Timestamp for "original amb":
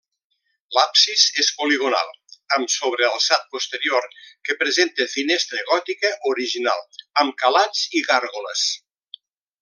6.33-7.37